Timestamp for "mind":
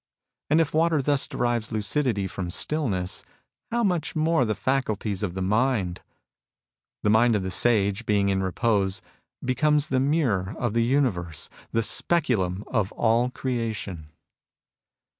5.43-6.01, 7.11-7.35